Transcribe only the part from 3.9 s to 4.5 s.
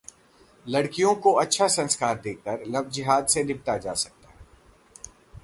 सकता है'